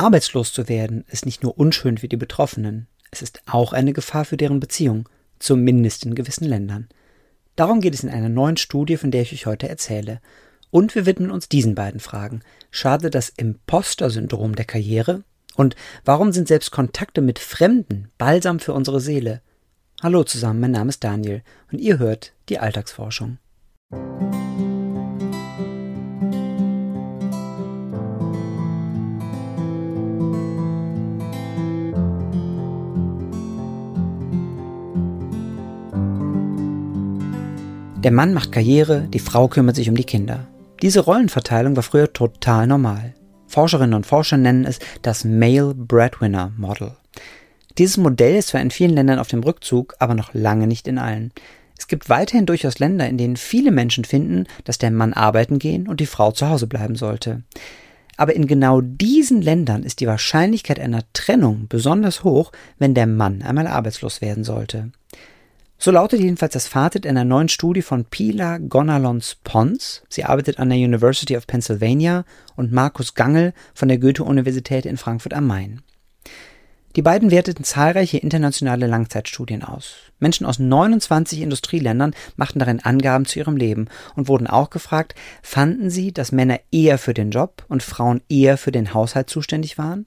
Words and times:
Arbeitslos 0.00 0.54
zu 0.54 0.66
werden 0.66 1.04
ist 1.08 1.26
nicht 1.26 1.42
nur 1.42 1.58
unschön 1.58 1.98
für 1.98 2.08
die 2.08 2.16
Betroffenen, 2.16 2.86
es 3.10 3.20
ist 3.20 3.42
auch 3.46 3.74
eine 3.74 3.92
Gefahr 3.92 4.24
für 4.24 4.38
deren 4.38 4.58
Beziehung, 4.58 5.06
zumindest 5.38 6.06
in 6.06 6.14
gewissen 6.14 6.46
Ländern. 6.46 6.88
Darum 7.54 7.82
geht 7.82 7.92
es 7.92 8.02
in 8.02 8.08
einer 8.08 8.30
neuen 8.30 8.56
Studie, 8.56 8.96
von 8.96 9.10
der 9.10 9.20
ich 9.20 9.34
euch 9.34 9.44
heute 9.44 9.68
erzähle. 9.68 10.22
Und 10.70 10.94
wir 10.94 11.04
widmen 11.04 11.30
uns 11.30 11.50
diesen 11.50 11.74
beiden 11.74 12.00
Fragen. 12.00 12.40
Schade 12.70 13.10
das 13.10 13.28
Imposter-Syndrom 13.28 14.54
der 14.54 14.64
Karriere? 14.64 15.22
Und 15.54 15.76
warum 16.06 16.32
sind 16.32 16.48
selbst 16.48 16.70
Kontakte 16.70 17.20
mit 17.20 17.38
Fremden 17.38 18.08
Balsam 18.16 18.58
für 18.58 18.72
unsere 18.72 19.00
Seele? 19.00 19.42
Hallo 20.02 20.24
zusammen, 20.24 20.60
mein 20.60 20.70
Name 20.70 20.88
ist 20.88 21.04
Daniel 21.04 21.42
und 21.70 21.78
ihr 21.78 21.98
hört 21.98 22.32
die 22.48 22.58
Alltagsforschung. 22.58 23.36
Der 38.02 38.12
Mann 38.12 38.32
macht 38.32 38.50
Karriere, 38.50 39.08
die 39.12 39.18
Frau 39.18 39.48
kümmert 39.48 39.76
sich 39.76 39.90
um 39.90 39.94
die 39.94 40.04
Kinder. 40.04 40.46
Diese 40.80 41.00
Rollenverteilung 41.00 41.76
war 41.76 41.82
früher 41.82 42.10
total 42.10 42.66
normal. 42.66 43.12
Forscherinnen 43.46 43.92
und 43.92 44.06
Forscher 44.06 44.38
nennen 44.38 44.64
es 44.64 44.78
das 45.02 45.24
Male 45.24 45.74
Breadwinner 45.74 46.50
Model. 46.56 46.92
Dieses 47.76 47.98
Modell 47.98 48.36
ist 48.36 48.48
zwar 48.48 48.62
in 48.62 48.70
vielen 48.70 48.94
Ländern 48.94 49.18
auf 49.18 49.28
dem 49.28 49.42
Rückzug, 49.42 49.96
aber 49.98 50.14
noch 50.14 50.32
lange 50.32 50.66
nicht 50.66 50.88
in 50.88 50.96
allen. 50.96 51.30
Es 51.78 51.88
gibt 51.88 52.08
weiterhin 52.08 52.46
durchaus 52.46 52.78
Länder, 52.78 53.06
in 53.06 53.18
denen 53.18 53.36
viele 53.36 53.70
Menschen 53.70 54.04
finden, 54.04 54.46
dass 54.64 54.78
der 54.78 54.92
Mann 54.92 55.12
arbeiten 55.12 55.58
gehen 55.58 55.86
und 55.86 56.00
die 56.00 56.06
Frau 56.06 56.32
zu 56.32 56.48
Hause 56.48 56.66
bleiben 56.66 56.96
sollte. 56.96 57.42
Aber 58.16 58.34
in 58.34 58.46
genau 58.46 58.80
diesen 58.80 59.42
Ländern 59.42 59.82
ist 59.82 60.00
die 60.00 60.06
Wahrscheinlichkeit 60.06 60.80
einer 60.80 61.02
Trennung 61.12 61.66
besonders 61.68 62.24
hoch, 62.24 62.50
wenn 62.78 62.94
der 62.94 63.06
Mann 63.06 63.42
einmal 63.42 63.66
arbeitslos 63.66 64.22
werden 64.22 64.44
sollte. 64.44 64.90
So 65.82 65.90
lautet 65.90 66.20
jedenfalls 66.20 66.52
das 66.52 66.68
Fazit 66.68 67.06
einer 67.06 67.24
neuen 67.24 67.48
Studie 67.48 67.80
von 67.80 68.04
Pila 68.04 68.58
Gonalons 68.58 69.38
Pons. 69.42 70.02
Sie 70.10 70.24
arbeitet 70.24 70.58
an 70.58 70.68
der 70.68 70.76
University 70.76 71.38
of 71.38 71.46
Pennsylvania 71.46 72.26
und 72.54 72.70
Markus 72.70 73.14
Gangel 73.14 73.54
von 73.72 73.88
der 73.88 73.96
Goethe-Universität 73.96 74.84
in 74.84 74.98
Frankfurt 74.98 75.32
am 75.32 75.46
Main. 75.46 75.80
Die 76.96 77.02
beiden 77.02 77.30
werteten 77.30 77.64
zahlreiche 77.64 78.18
internationale 78.18 78.88
Langzeitstudien 78.88 79.64
aus. 79.64 79.94
Menschen 80.18 80.44
aus 80.44 80.58
29 80.58 81.40
Industrieländern 81.40 82.14
machten 82.36 82.58
darin 82.58 82.80
Angaben 82.80 83.24
zu 83.24 83.38
ihrem 83.38 83.56
Leben 83.56 83.88
und 84.16 84.28
wurden 84.28 84.48
auch 84.48 84.68
gefragt, 84.68 85.14
fanden 85.40 85.88
sie, 85.88 86.12
dass 86.12 86.30
Männer 86.30 86.60
eher 86.70 86.98
für 86.98 87.14
den 87.14 87.30
Job 87.30 87.64
und 87.68 87.82
Frauen 87.82 88.20
eher 88.28 88.58
für 88.58 88.72
den 88.72 88.92
Haushalt 88.92 89.30
zuständig 89.30 89.78
waren? 89.78 90.04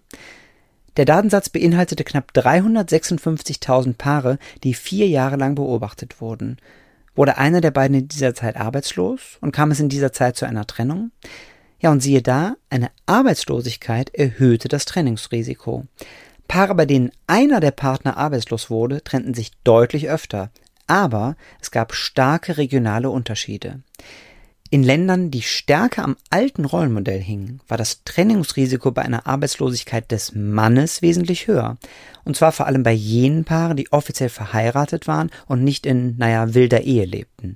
Der 0.97 1.05
Datensatz 1.05 1.49
beinhaltete 1.49 2.03
knapp 2.03 2.31
356.000 2.36 3.95
Paare, 3.97 4.38
die 4.63 4.75
vier 4.75 5.08
Jahre 5.08 5.38
lang 5.38 5.55
beobachtet 5.55 6.22
wurden. 6.22 6.58
Wurde 7.16 7.38
einer 7.38 7.61
der 7.61 7.72
beiden 7.72 7.97
in 7.97 8.08
dieser 8.08 8.35
Zeit 8.35 8.58
arbeitslos 8.58 9.38
und 9.41 9.52
kam 9.52 9.72
es 9.72 9.80
in 9.80 9.89
dieser 9.89 10.13
Zeit 10.13 10.35
zu 10.35 10.45
einer 10.45 10.67
Trennung? 10.67 11.11
Ja, 11.80 11.91
und 11.91 12.02
siehe 12.02 12.22
da, 12.22 12.55
eine 12.69 12.89
Arbeitslosigkeit 13.05 14.13
erhöhte 14.13 14.67
das 14.67 14.85
Trennungsrisiko. 14.85 15.85
Paare, 16.47 16.75
bei 16.75 16.85
denen 16.85 17.11
einer 17.28 17.59
der 17.59 17.72
Partner 17.72 18.17
arbeitslos 18.17 18.69
wurde, 18.69 19.03
trennten 19.03 19.33
sich 19.33 19.52
deutlich 19.63 20.09
öfter, 20.09 20.52
aber 20.88 21.35
es 21.59 21.72
gab 21.72 21.94
starke 21.94 22.57
regionale 22.57 23.09
Unterschiede. 23.09 23.81
In 24.73 24.81
Ländern, 24.81 25.29
die 25.29 25.43
stärker 25.43 26.03
am 26.03 26.16
alten 26.31 26.66
Rollenmodell 26.66 27.21
hingen, 27.21 27.61
war 27.67 27.77
das 27.77 28.03
Trennungsrisiko 28.05 28.89
bei 28.89 29.03
einer 29.03 29.27
Arbeitslosigkeit 29.27 30.11
des 30.11 30.33
Mannes 30.33 31.03
wesentlich 31.03 31.45
höher. 31.45 31.77
Und 32.25 32.35
zwar 32.35 32.52
vor 32.52 32.66
allem 32.66 32.81
bei 32.81 32.91
jenen 32.91 33.45
Paaren, 33.45 33.77
die 33.77 33.91
offiziell 33.91 34.29
verheiratet 34.29 35.07
waren 35.07 35.29
und 35.45 35.63
nicht 35.63 35.85
in, 35.85 36.17
naja, 36.17 36.55
wilder 36.55 36.81
Ehe 36.81 37.05
lebten. 37.05 37.53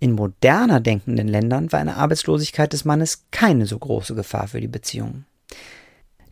In 0.00 0.14
moderner 0.14 0.80
denkenden 0.80 1.28
Ländern 1.28 1.70
war 1.70 1.78
eine 1.78 1.96
Arbeitslosigkeit 1.96 2.72
des 2.72 2.84
Mannes 2.84 3.26
keine 3.30 3.64
so 3.64 3.78
große 3.78 4.16
Gefahr 4.16 4.48
für 4.48 4.60
die 4.60 4.66
Beziehung. 4.66 5.26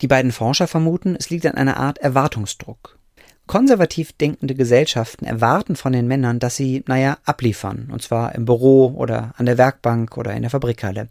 Die 0.01 0.09
beiden 0.09 0.33
Forscher 0.33 0.67
vermuten, 0.67 1.15
es 1.17 1.31
liegt 1.31 1.47
an 1.47 1.55
einer 1.55 1.77
Art 1.77 1.99
Erwartungsdruck. 1.99 2.99
Konservativ 3.47 4.13
denkende 4.13 4.55
Gesellschaften 4.55 5.25
erwarten 5.25 5.77
von 5.77 5.93
den 5.93 6.09
Männern, 6.09 6.39
dass 6.41 6.57
sie, 6.57 6.83
naja, 6.87 7.19
abliefern, 7.25 7.89
und 7.93 8.03
zwar 8.03 8.35
im 8.35 8.45
Büro 8.45 8.93
oder 8.97 9.35
an 9.37 9.47
der 9.47 9.59
Werkbank 9.59 10.17
oder 10.17 10.33
in 10.35 10.43
der 10.43 10.51
Fabrikhalle. 10.51 11.09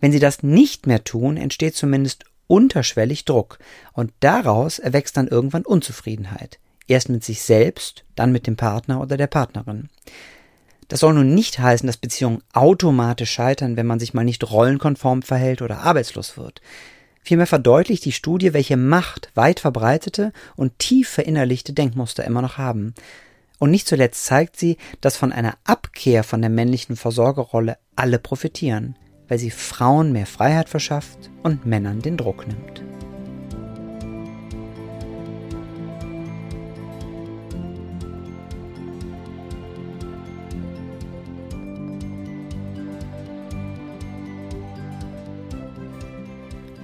Wenn 0.00 0.12
sie 0.12 0.20
das 0.20 0.42
nicht 0.42 0.86
mehr 0.86 1.02
tun, 1.02 1.36
entsteht 1.36 1.74
zumindest 1.74 2.24
unterschwellig 2.46 3.24
Druck, 3.24 3.58
und 3.92 4.12
daraus 4.20 4.78
erwächst 4.78 5.16
dann 5.16 5.28
irgendwann 5.28 5.64
Unzufriedenheit. 5.64 6.58
Erst 6.86 7.08
mit 7.08 7.24
sich 7.24 7.42
selbst, 7.42 8.04
dann 8.14 8.32
mit 8.32 8.46
dem 8.46 8.56
Partner 8.56 9.00
oder 9.00 9.16
der 9.16 9.26
Partnerin. 9.26 9.88
Das 10.88 11.00
soll 11.00 11.14
nun 11.14 11.34
nicht 11.34 11.58
heißen, 11.58 11.86
dass 11.86 11.96
Beziehungen 11.96 12.42
automatisch 12.52 13.30
scheitern, 13.30 13.76
wenn 13.76 13.86
man 13.86 13.98
sich 13.98 14.12
mal 14.12 14.24
nicht 14.24 14.48
rollenkonform 14.50 15.22
verhält 15.22 15.62
oder 15.62 15.80
arbeitslos 15.80 16.36
wird. 16.36 16.60
Vielmehr 17.22 17.46
verdeutlicht 17.46 18.04
die 18.04 18.12
Studie, 18.12 18.52
welche 18.52 18.76
Macht 18.76 19.30
weit 19.34 19.60
verbreitete 19.60 20.32
und 20.56 20.78
tief 20.78 21.08
verinnerlichte 21.08 21.72
Denkmuster 21.72 22.24
immer 22.24 22.42
noch 22.42 22.58
haben. 22.58 22.94
Und 23.58 23.70
nicht 23.70 23.86
zuletzt 23.86 24.24
zeigt 24.24 24.56
sie, 24.56 24.76
dass 25.00 25.16
von 25.16 25.32
einer 25.32 25.54
Abkehr 25.62 26.24
von 26.24 26.40
der 26.40 26.50
männlichen 26.50 26.96
Versorgerrolle 26.96 27.78
alle 27.94 28.18
profitieren, 28.18 28.96
weil 29.28 29.38
sie 29.38 29.52
Frauen 29.52 30.10
mehr 30.12 30.26
Freiheit 30.26 30.68
verschafft 30.68 31.30
und 31.44 31.64
Männern 31.64 32.02
den 32.02 32.16
Druck 32.16 32.46
nimmt. 32.48 32.82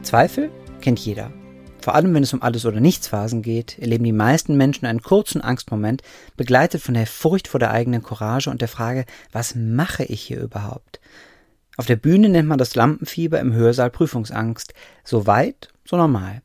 Zweifel 0.09 0.51
kennt 0.81 1.01
jeder. 1.01 1.31
Vor 1.83 1.95
allem, 1.95 2.15
wenn 2.15 2.23
es 2.23 2.33
um 2.33 2.41
alles 2.41 2.65
oder 2.65 2.81
nichts 2.81 3.09
Phasen 3.09 3.43
geht, 3.43 3.79
erleben 3.79 4.05
die 4.05 4.13
meisten 4.13 4.57
Menschen 4.57 4.87
einen 4.87 5.03
kurzen 5.03 5.43
Angstmoment, 5.43 6.01
begleitet 6.35 6.81
von 6.81 6.95
der 6.95 7.07
Furcht 7.07 7.47
vor 7.47 7.61
der 7.61 7.73
eigenen 7.73 8.03
Courage 8.03 8.49
und 8.49 8.63
der 8.63 8.69
Frage, 8.69 9.05
was 9.33 9.55
mache 9.55 10.05
ich 10.05 10.23
hier 10.23 10.41
überhaupt? 10.41 10.99
Auf 11.77 11.85
der 11.85 11.97
Bühne 11.97 12.31
nennt 12.31 12.49
man 12.49 12.57
das 12.57 12.75
Lampenfieber, 12.75 13.39
im 13.39 13.53
Hörsaal 13.53 13.91
Prüfungsangst. 13.91 14.73
So 15.05 15.27
weit, 15.27 15.69
so 15.85 15.99
normal. 15.99 16.41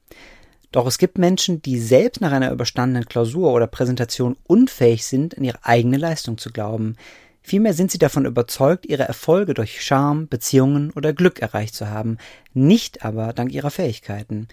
Doch 0.73 0.85
es 0.85 0.97
gibt 0.97 1.17
Menschen, 1.17 1.61
die 1.61 1.79
selbst 1.79 2.19
nach 2.19 2.33
einer 2.33 2.51
überstandenen 2.51 3.05
Klausur 3.05 3.53
oder 3.53 3.67
Präsentation 3.67 4.35
unfähig 4.43 5.05
sind, 5.05 5.37
an 5.37 5.45
ihre 5.45 5.63
eigene 5.63 5.95
Leistung 5.95 6.37
zu 6.37 6.51
glauben. 6.51 6.97
Vielmehr 7.45 7.73
sind 7.73 7.91
sie 7.91 7.99
davon 7.99 8.25
überzeugt, 8.25 8.85
ihre 8.85 9.03
Erfolge 9.03 9.53
durch 9.53 9.83
Charme, 9.83 10.27
Beziehungen 10.29 10.91
oder 10.91 11.11
Glück 11.11 11.41
erreicht 11.41 11.75
zu 11.75 11.89
haben, 11.89 12.17
nicht 12.53 13.03
aber 13.03 13.33
dank 13.33 13.51
ihrer 13.51 13.69
Fähigkeiten. 13.69 14.47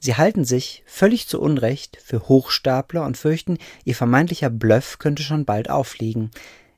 Sie 0.00 0.16
halten 0.16 0.44
sich, 0.44 0.82
völlig 0.84 1.28
zu 1.28 1.40
Unrecht, 1.40 1.98
für 2.04 2.28
Hochstapler 2.28 3.06
und 3.06 3.16
fürchten, 3.16 3.58
ihr 3.84 3.94
vermeintlicher 3.94 4.50
Bluff 4.50 4.98
könnte 4.98 5.22
schon 5.22 5.44
bald 5.44 5.70
auffliegen. 5.70 6.32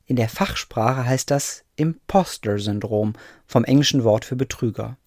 In 0.04 0.16
der 0.16 0.28
Fachsprache 0.28 1.06
heißt 1.06 1.30
das 1.30 1.64
Imposter-Syndrom, 1.76 3.14
vom 3.46 3.64
englischen 3.64 4.04
Wort 4.04 4.26
für 4.26 4.36
Betrüger. 4.36 4.98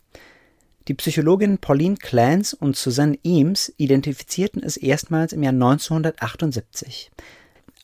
Die 0.88 0.96
Psychologinnen 0.96 1.60
Pauline 1.60 1.98
Clance 1.98 2.56
und 2.56 2.76
Susanne 2.76 3.20
Eames 3.24 3.72
identifizierten 3.78 4.64
es 4.64 4.78
erstmals 4.78 5.34
im 5.34 5.44
Jahr 5.44 5.54
1978. 5.54 7.12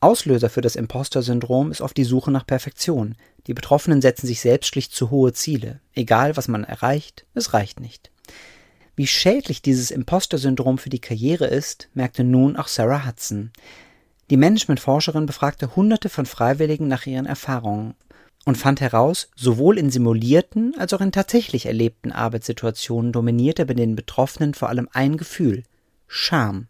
Auslöser 0.04 0.50
für 0.50 0.60
das 0.60 0.76
Imposter-Syndrom 0.76 1.72
ist 1.72 1.80
oft 1.80 1.96
die 1.96 2.04
Suche 2.04 2.30
nach 2.30 2.46
Perfektion. 2.46 3.16
Die 3.48 3.54
Betroffenen 3.54 4.02
setzen 4.02 4.28
sich 4.28 4.42
selbst 4.42 4.68
schlicht 4.68 4.94
zu 4.94 5.12
hohe 5.12 5.32
Ziele. 5.32 5.80
Egal, 5.94 6.36
was 6.36 6.50
man 6.50 6.66
erreicht, 6.66 7.26
es 7.34 7.54
reicht 7.54 7.80
nicht. 7.80 8.12
Wie 8.98 9.08
schädlich 9.08 9.62
dieses 9.62 9.92
Imposter-Syndrom 9.92 10.78
für 10.78 10.90
die 10.90 11.00
Karriere 11.00 11.48
ist, 11.48 11.88
merkte 11.94 12.26
nun 12.26 12.58
auch 12.58 12.68
Sarah 12.68 13.08
Hudson. 13.08 13.52
Die 14.30 14.36
Managementforscherin 14.36 15.26
befragte 15.26 15.74
hunderte 15.78 16.10
von 16.10 16.26
Freiwilligen 16.26 16.90
nach 16.90 17.06
ihren 17.06 17.26
Erfahrungen 17.26 17.96
und 18.44 18.58
fand 18.58 18.82
heraus, 18.82 19.30
sowohl 19.38 19.78
in 19.78 19.90
simulierten 19.90 20.78
als 20.78 20.92
auch 20.92 21.00
in 21.02 21.14
tatsächlich 21.14 21.66
erlebten 21.66 22.12
Arbeitssituationen 22.12 23.14
dominierte 23.14 23.66
bei 23.66 23.74
den 23.74 23.96
Betroffenen 23.96 24.54
vor 24.54 24.68
allem 24.68 24.90
ein 24.92 25.16
Gefühl 25.16 25.64
Scham. 26.08 26.68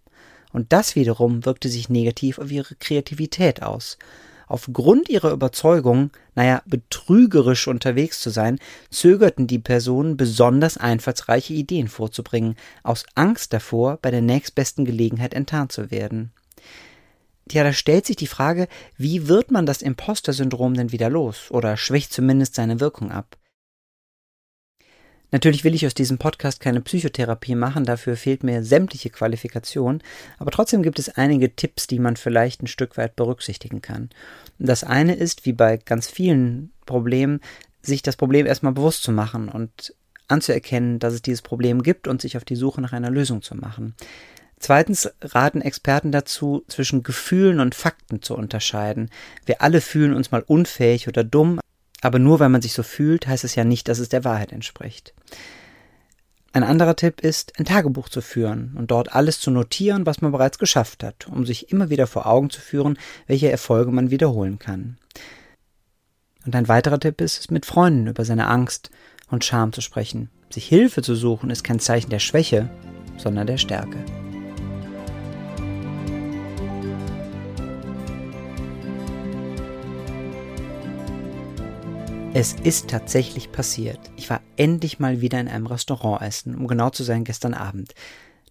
Und 0.53 0.71
das 0.71 0.95
wiederum 0.95 1.45
wirkte 1.45 1.67
sich 1.67 1.89
negativ 1.89 2.38
auf 2.39 2.51
ihre 2.51 2.75
Kreativität 2.75 3.61
aus. 3.61 3.97
Aufgrund 4.47 5.09
ihrer 5.09 5.31
Überzeugung, 5.31 6.11
naja, 6.35 6.61
betrügerisch 6.65 7.67
unterwegs 7.67 8.21
zu 8.21 8.29
sein, 8.29 8.59
zögerten 8.91 9.47
die 9.47 9.59
Personen 9.59 10.15
besonders 10.15 10.77
einfallsreiche 10.77 11.53
Ideen 11.53 11.88
vorzubringen, 11.88 12.55
aus 12.83 13.05
Angst 13.15 13.51
davor, 13.51 13.97
bei 14.01 14.11
der 14.11 14.21
nächstbesten 14.21 14.85
Gelegenheit 14.85 15.33
enttarnt 15.33 15.71
zu 15.71 15.89
werden. 15.91 16.31
Ja, 17.51 17.63
da 17.63 17.73
stellt 17.73 18.06
sich 18.06 18.15
die 18.15 18.27
Frage, 18.27 18.67
wie 18.95 19.27
wird 19.27 19.51
man 19.51 19.65
das 19.65 19.81
Imposter-Syndrom 19.81 20.75
denn 20.75 20.91
wieder 20.91 21.09
los 21.09 21.49
oder 21.49 21.75
schwächt 21.75 22.13
zumindest 22.13 22.56
seine 22.56 22.79
Wirkung 22.79 23.11
ab? 23.11 23.38
Natürlich 25.33 25.63
will 25.63 25.74
ich 25.74 25.88
aus 25.88 25.95
diesem 25.95 26.19
Podcast 26.19 26.59
keine 26.59 26.80
Psychotherapie 26.80 27.56
machen, 27.56 27.85
dafür 27.85 28.15
fehlt 28.15 28.44
mir 28.44 28.63
sämtliche 28.63 29.09
Qualifikation, 29.09 30.03
aber 30.38 30.51
trotzdem 30.51 30.83
gibt 30.83 31.00
es 31.00 31.09
einige 31.09 31.56
Tipps, 31.56 31.88
die 31.88 31.97
man 31.97 32.18
vielleicht 32.18 32.62
ein 32.62 32.68
Stück 32.68 32.97
weit 32.97 33.15
berücksichtigen 33.15 33.81
kann. 33.81 34.12
Das 34.59 34.83
eine 34.83 35.15
ist, 35.15 35.47
wie 35.47 35.53
bei 35.53 35.77
ganz 35.77 36.07
vielen 36.07 36.71
Problemen, 36.85 37.41
sich 37.81 38.03
das 38.03 38.15
Problem 38.15 38.45
erstmal 38.45 38.74
bewusst 38.74 39.01
zu 39.01 39.12
machen 39.12 39.50
und 39.50 39.95
anzuerkennen, 40.27 41.00
dass 41.00 41.15
es 41.15 41.24
dieses 41.24 41.41
Problem 41.41 41.81
gibt 41.81 42.07
und 42.07 42.21
sich 42.21 42.38
auf 42.38 42.45
die 42.45 42.56
Suche 42.56 42.80
nach 42.80 42.94
einer 42.94 43.09
Lösung 43.09 43.41
zu 43.41 43.56
machen. 43.56 43.95
Zweitens 44.59 45.09
raten 45.19 45.62
Experten 45.62 46.12
dazu, 46.12 46.63
zwischen 46.68 47.01
Gefühlen 47.01 47.59
und 47.59 47.74
Fakten 47.74 48.21
zu 48.21 48.35
unterscheiden. 48.38 49.09
Wir 49.47 49.63
alle 49.63 49.81
fühlen 49.81 50.13
uns 50.13 50.30
mal 50.30 50.44
unfähig 50.45 51.07
oder 51.07 51.24
dumm, 51.24 51.59
aber 52.03 52.19
nur 52.19 52.39
weil 52.39 52.50
man 52.50 52.61
sich 52.61 52.73
so 52.73 52.83
fühlt, 52.83 53.27
heißt 53.27 53.44
es 53.44 53.55
ja 53.55 53.63
nicht, 53.63 53.88
dass 53.88 54.00
es 54.00 54.09
der 54.09 54.23
Wahrheit 54.23 54.51
entspricht. 54.51 55.13
Ein 56.51 56.63
anderer 56.63 56.95
Tipp 56.95 57.21
ist, 57.21 57.59
ein 57.59 57.65
Tagebuch 57.65 58.09
zu 58.09 58.21
führen 58.21 58.75
und 58.77 58.91
dort 58.91 59.15
alles 59.15 59.39
zu 59.39 59.50
notieren, 59.50 60.05
was 60.05 60.21
man 60.21 60.31
bereits 60.31 60.59
geschafft 60.59 61.03
hat, 61.03 61.27
um 61.27 61.45
sich 61.45 61.71
immer 61.71 61.89
wieder 61.89 62.05
vor 62.05 62.27
Augen 62.27 62.51
zu 62.51 62.61
führen, 62.61 63.00
welche 63.25 63.50
Erfolge 63.50 63.91
man 63.91 64.11
wiederholen 64.11 64.59
kann. 64.59 64.97
Und 66.45 66.55
ein 66.55 66.67
weiterer 66.67 67.00
Tipp 67.00 67.21
ist, 67.21 67.50
mit 67.50 67.65
Freunden 67.65 68.07
über 68.07 68.23
seine 68.23 68.47
Angst 68.47 68.91
und 69.29 69.45
Scham 69.45 69.73
zu 69.73 69.81
sprechen. 69.81 70.29
Sich 70.51 70.67
Hilfe 70.67 71.01
zu 71.01 71.15
suchen 71.15 71.49
ist 71.49 71.63
kein 71.63 71.79
Zeichen 71.79 72.11
der 72.11 72.19
Schwäche, 72.19 72.69
sondern 73.17 73.47
der 73.47 73.57
Stärke. 73.57 73.97
Es 82.35 82.53
ist 82.63 82.89
tatsächlich 82.89 83.51
passiert. 83.51 84.00
Ich 84.18 84.27
war 84.27 84.41
endlich 84.57 84.97
mal 84.97 85.21
wieder 85.21 85.39
in 85.39 85.47
einem 85.47 85.68
Restaurant 85.68 86.24
essen, 86.24 86.56
um 86.56 86.68
genau 86.68 86.89
zu 86.89 87.03
sein 87.03 87.25
gestern 87.25 87.53
Abend. 87.53 87.94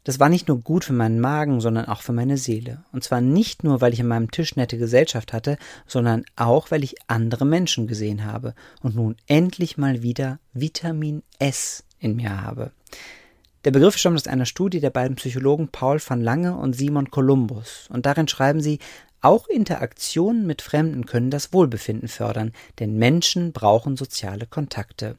Das 0.04 0.20
war 0.20 0.28
nicht 0.28 0.46
nur 0.46 0.60
gut 0.60 0.84
für 0.84 0.92
meinen 0.92 1.18
Magen, 1.18 1.60
sondern 1.60 1.86
auch 1.86 2.00
für 2.00 2.12
meine 2.12 2.38
Seele. 2.38 2.84
Und 2.92 3.02
zwar 3.02 3.20
nicht 3.20 3.64
nur, 3.64 3.80
weil 3.80 3.92
ich 3.92 4.00
an 4.00 4.06
meinem 4.06 4.30
Tisch 4.30 4.54
nette 4.54 4.78
Gesellschaft 4.78 5.32
hatte, 5.32 5.58
sondern 5.84 6.24
auch, 6.36 6.70
weil 6.70 6.84
ich 6.84 6.94
andere 7.08 7.44
Menschen 7.44 7.88
gesehen 7.88 8.24
habe 8.24 8.54
und 8.82 8.94
nun 8.94 9.16
endlich 9.26 9.76
mal 9.78 10.02
wieder 10.02 10.38
Vitamin 10.52 11.24
S 11.40 11.82
in 11.98 12.14
mir 12.14 12.40
habe. 12.40 12.70
Der 13.64 13.72
Begriff 13.72 13.96
stammt 13.96 14.16
aus 14.16 14.28
einer 14.28 14.46
Studie 14.46 14.78
der 14.78 14.90
beiden 14.90 15.16
Psychologen 15.16 15.68
Paul 15.68 16.00
van 16.04 16.20
Lange 16.20 16.56
und 16.56 16.74
Simon 16.74 17.10
Columbus. 17.10 17.88
Und 17.92 18.06
darin 18.06 18.28
schreiben 18.28 18.60
sie, 18.60 18.78
auch 19.22 19.46
Interaktionen 19.48 20.46
mit 20.46 20.62
Fremden 20.62 21.06
können 21.06 21.30
das 21.30 21.52
Wohlbefinden 21.52 22.08
fördern, 22.08 22.52
denn 22.78 22.98
Menschen 22.98 23.52
brauchen 23.52 23.96
soziale 23.96 24.46
Kontakte. 24.46 25.16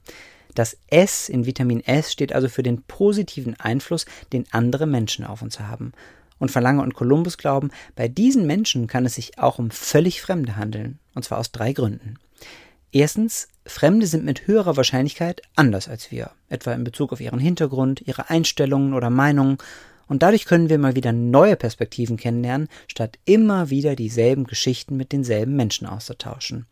Das 0.55 0.77
S 0.87 1.29
in 1.29 1.45
Vitamin 1.45 1.79
S 1.79 2.11
steht 2.11 2.33
also 2.33 2.47
für 2.47 2.63
den 2.63 2.83
positiven 2.83 3.59
Einfluss, 3.59 4.05
den 4.31 4.45
andere 4.51 4.85
Menschen 4.85 5.25
auf 5.25 5.41
uns 5.41 5.59
haben. 5.59 5.93
Und 6.37 6.51
Verlange 6.51 6.81
und 6.81 6.93
Kolumbus 6.93 7.37
glauben, 7.37 7.71
bei 7.95 8.07
diesen 8.07 8.45
Menschen 8.45 8.87
kann 8.87 9.05
es 9.05 9.15
sich 9.15 9.39
auch 9.39 9.57
um 9.57 9.71
völlig 9.71 10.21
Fremde 10.21 10.57
handeln, 10.57 10.99
und 11.15 11.23
zwar 11.23 11.39
aus 11.39 11.51
drei 11.51 11.73
Gründen. 11.73 12.19
Erstens, 12.91 13.47
Fremde 13.65 14.05
sind 14.05 14.25
mit 14.25 14.45
höherer 14.45 14.77
Wahrscheinlichkeit 14.77 15.41
anders 15.55 15.87
als 15.87 16.11
wir, 16.11 16.31
etwa 16.49 16.73
in 16.73 16.83
Bezug 16.83 17.13
auf 17.13 17.21
ihren 17.21 17.39
Hintergrund, 17.39 18.01
ihre 18.05 18.29
Einstellungen 18.29 18.93
oder 18.93 19.09
Meinungen, 19.09 19.57
und 20.07 20.23
dadurch 20.23 20.45
können 20.45 20.69
wir 20.69 20.77
mal 20.77 20.95
wieder 20.95 21.11
neue 21.11 21.55
Perspektiven 21.55 22.17
kennenlernen, 22.17 22.69
statt 22.87 23.17
immer 23.25 23.69
wieder 23.69 23.95
dieselben 23.95 24.45
Geschichten 24.45 24.97
mit 24.97 25.11
denselben 25.11 25.55
Menschen 25.55 25.87
auszutauschen. 25.87 26.65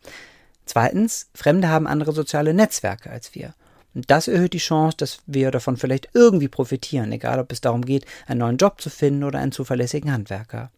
Zweitens, 0.64 1.28
Fremde 1.34 1.68
haben 1.68 1.86
andere 1.86 2.12
soziale 2.12 2.54
Netzwerke 2.54 3.10
als 3.10 3.34
wir. 3.34 3.54
Und 3.94 4.10
das 4.10 4.28
erhöht 4.28 4.54
die 4.54 4.58
Chance, 4.58 4.96
dass 4.96 5.18
wir 5.26 5.50
davon 5.50 5.76
vielleicht 5.76 6.08
irgendwie 6.14 6.48
profitieren, 6.48 7.12
egal 7.12 7.38
ob 7.38 7.52
es 7.52 7.60
darum 7.60 7.84
geht, 7.84 8.06
einen 8.26 8.40
neuen 8.40 8.56
Job 8.56 8.80
zu 8.80 8.88
finden 8.88 9.24
oder 9.24 9.38
einen 9.38 9.52
zuverlässigen 9.52 10.12
Handwerker. 10.12 10.70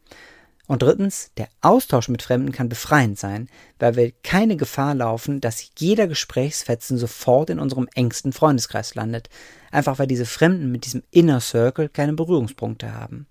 Und 0.66 0.82
drittens, 0.82 1.30
der 1.36 1.48
Austausch 1.60 2.08
mit 2.08 2.22
Fremden 2.22 2.50
kann 2.50 2.70
befreiend 2.70 3.18
sein, 3.18 3.48
weil 3.78 3.96
wir 3.96 4.12
keine 4.22 4.56
Gefahr 4.56 4.94
laufen, 4.94 5.40
dass 5.40 5.70
jeder 5.76 6.08
Gesprächsfetzen 6.08 6.96
sofort 6.96 7.50
in 7.50 7.58
unserem 7.58 7.86
engsten 7.94 8.32
Freundeskreis 8.32 8.94
landet, 8.94 9.28
einfach 9.70 9.98
weil 9.98 10.06
diese 10.06 10.24
Fremden 10.24 10.72
mit 10.72 10.86
diesem 10.86 11.02
Inner 11.10 11.40
Circle 11.40 11.90
keine 11.90 12.14
Berührungspunkte 12.14 12.94
haben. 12.94 13.26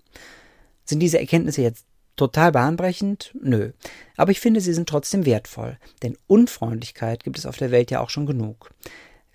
Sind 0.85 0.99
diese 0.99 1.19
Erkenntnisse 1.19 1.63
jetzt 1.63 1.85
total 2.15 2.51
bahnbrechend? 2.51 3.33
Nö. 3.41 3.71
Aber 4.15 4.31
ich 4.31 4.39
finde, 4.39 4.61
sie 4.61 4.73
sind 4.73 4.87
trotzdem 4.87 5.25
wertvoll, 5.25 5.79
denn 6.03 6.17
Unfreundlichkeit 6.27 7.23
gibt 7.23 7.39
es 7.39 7.47
auf 7.47 7.57
der 7.57 7.71
Welt 7.71 7.89
ja 7.89 7.99
auch 7.99 8.11
schon 8.11 8.27
genug. 8.27 8.69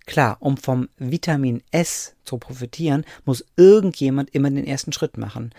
Klar, 0.06 0.36
um 0.40 0.56
vom 0.56 0.88
Vitamin 0.96 1.62
S 1.70 2.14
zu 2.24 2.38
profitieren, 2.38 3.04
muss 3.24 3.44
irgendjemand 3.56 4.34
immer 4.34 4.50
den 4.50 4.66
ersten 4.66 4.92
Schritt 4.92 5.18
machen. 5.18 5.52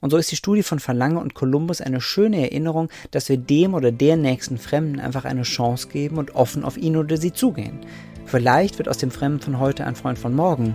Und 0.00 0.10
so 0.10 0.16
ist 0.16 0.30
die 0.30 0.36
Studie 0.36 0.62
von 0.62 0.78
Verlange 0.78 1.20
und 1.20 1.34
Kolumbus 1.34 1.80
eine 1.80 2.00
schöne 2.00 2.40
Erinnerung, 2.40 2.88
dass 3.10 3.28
wir 3.28 3.36
dem 3.36 3.74
oder 3.74 3.92
der 3.92 4.16
nächsten 4.16 4.56
Fremden 4.56 4.98
einfach 4.98 5.24
eine 5.24 5.42
Chance 5.42 5.88
geben 5.88 6.16
und 6.16 6.34
offen 6.34 6.64
auf 6.64 6.78
ihn 6.78 6.96
oder 6.96 7.16
sie 7.16 7.32
zugehen. 7.32 7.80
Vielleicht 8.24 8.78
wird 8.78 8.88
aus 8.88 8.98
dem 8.98 9.10
Fremden 9.10 9.40
von 9.40 9.58
heute 9.58 9.84
ein 9.84 9.96
Freund 9.96 10.18
von 10.18 10.34
morgen. 10.34 10.74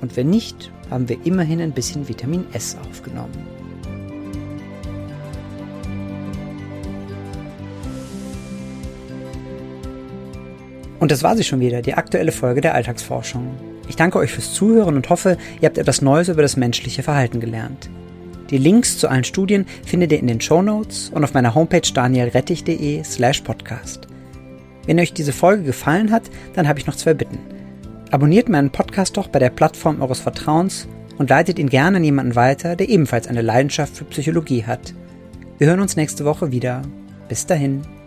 Und 0.00 0.16
wenn 0.16 0.30
nicht, 0.30 0.70
haben 0.90 1.08
wir 1.08 1.18
immerhin 1.24 1.60
ein 1.60 1.72
bisschen 1.72 2.08
Vitamin 2.08 2.44
S 2.52 2.76
aufgenommen. 2.88 3.46
Und 11.00 11.12
das 11.12 11.22
war 11.22 11.36
sie 11.36 11.44
schon 11.44 11.60
wieder, 11.60 11.80
die 11.80 11.94
aktuelle 11.94 12.32
Folge 12.32 12.60
der 12.60 12.74
Alltagsforschung. 12.74 13.48
Ich 13.88 13.96
danke 13.96 14.18
euch 14.18 14.32
fürs 14.32 14.52
Zuhören 14.52 14.96
und 14.96 15.08
hoffe, 15.08 15.38
ihr 15.60 15.66
habt 15.66 15.78
etwas 15.78 16.02
Neues 16.02 16.28
über 16.28 16.42
das 16.42 16.56
menschliche 16.56 17.04
Verhalten 17.04 17.40
gelernt. 17.40 17.88
Die 18.50 18.58
Links 18.58 18.98
zu 18.98 19.08
allen 19.08 19.24
Studien 19.24 19.66
findet 19.84 20.12
ihr 20.12 20.18
in 20.18 20.26
den 20.26 20.40
Show 20.40 20.62
Notes 20.62 21.10
und 21.14 21.22
auf 21.24 21.34
meiner 21.34 21.54
Homepage 21.54 21.92
danielrettich.de 21.92 23.04
slash 23.04 23.42
podcast. 23.42 24.08
Wenn 24.86 24.98
euch 24.98 25.12
diese 25.12 25.32
Folge 25.32 25.64
gefallen 25.64 26.10
hat, 26.10 26.30
dann 26.54 26.66
habe 26.66 26.78
ich 26.78 26.86
noch 26.86 26.96
zwei 26.96 27.12
Bitten. 27.12 27.38
Abonniert 28.10 28.48
meinen 28.48 28.70
Podcast 28.70 29.18
doch 29.18 29.28
bei 29.28 29.38
der 29.38 29.50
Plattform 29.50 30.00
eures 30.00 30.20
Vertrauens 30.20 30.88
und 31.18 31.28
leitet 31.28 31.58
ihn 31.58 31.68
gerne 31.68 31.98
an 31.98 32.04
jemanden 32.04 32.36
weiter, 32.36 32.74
der 32.74 32.88
ebenfalls 32.88 33.26
eine 33.26 33.42
Leidenschaft 33.42 33.96
für 33.96 34.04
Psychologie 34.04 34.64
hat. 34.64 34.94
Wir 35.58 35.66
hören 35.66 35.80
uns 35.80 35.96
nächste 35.96 36.24
Woche 36.24 36.52
wieder. 36.52 36.82
Bis 37.28 37.44
dahin. 37.44 37.97